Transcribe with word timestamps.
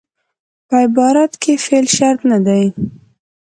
په 0.67 0.75
عبارت 0.85 1.31
کښي 1.41 1.53
فعل 1.65 1.85
شرط 1.95 2.21
نه 2.31 2.37
دئ. 2.45 2.65